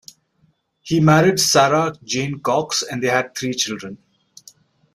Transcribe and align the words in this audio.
He 0.81 0.99
married 0.99 1.39
Sarah 1.39 1.93
Jane 2.03 2.39
Cox 2.39 2.81
and 2.81 3.03
they 3.03 3.09
had 3.09 3.35
three 3.37 3.53
children. 3.53 3.99